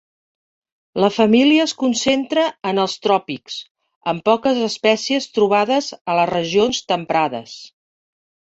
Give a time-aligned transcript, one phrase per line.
[1.01, 3.59] La família es concentra en els tròpics,
[4.13, 7.57] amb poques espècies trobades a les regions temperades.